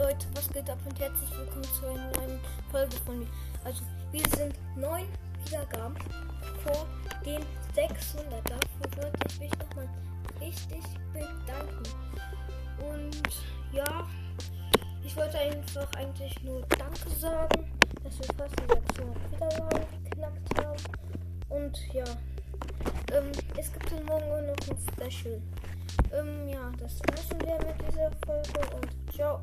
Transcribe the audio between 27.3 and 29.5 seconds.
wieder mit dieser Folge und ciao.